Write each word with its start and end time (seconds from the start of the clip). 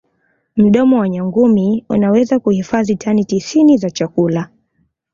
mdomo 0.57 0.99
wa 0.99 1.09
nyangumi 1.09 1.85
unaweza 1.89 2.39
kuhifazi 2.39 2.95
tani 2.95 3.25
tisini 3.25 3.77
za 3.77 3.89
chakula 3.91 4.49